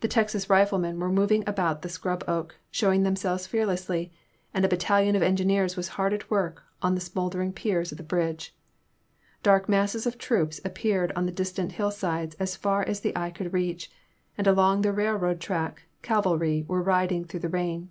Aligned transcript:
The 0.00 0.08
Texan 0.08 0.40
Riflemen 0.48 0.98
were 0.98 1.10
moving 1.12 1.44
about 1.46 1.82
the 1.82 1.90
scrub 1.90 2.24
oak, 2.26 2.56
showing 2.70 3.02
themselves 3.02 3.46
fearlessly, 3.46 4.10
and 4.54 4.64
a 4.64 4.68
bat 4.68 4.78
talion 4.78 5.14
of 5.14 5.20
engineers 5.20 5.76
was 5.76 5.88
hard 6.00 6.14
at 6.14 6.30
work 6.30 6.62
on 6.80 6.94
the 6.94 7.00
smoul 7.02 7.28
dering 7.28 7.52
piers 7.54 7.92
of 7.92 7.98
the 7.98 8.02
bridge. 8.02 8.56
Dark 9.42 9.68
masses 9.68 10.06
of 10.06 10.16
troops 10.16 10.62
appeared 10.64 11.12
on 11.14 11.26
the 11.26 11.30
distant 11.30 11.72
hillsides 11.72 12.36
as 12.36 12.56
far 12.56 12.80
as 12.84 13.00
the 13.00 13.14
eye 13.14 13.30
could 13.30 13.52
reach, 13.52 13.90
and 14.38 14.46
along 14.46 14.80
the 14.80 14.94
railroad 14.94 15.40
track 15.42 15.82
cavalry 16.00 16.64
were 16.66 16.80
riding 16.82 17.26
through 17.26 17.40
the 17.40 17.50
rain. 17.50 17.90